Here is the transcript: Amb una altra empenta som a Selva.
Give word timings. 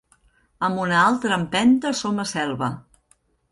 Amb 0.67 0.81
una 0.85 0.95
altra 1.01 1.37
empenta 1.37 1.93
som 2.01 2.25
a 2.25 2.27
Selva. 2.35 2.73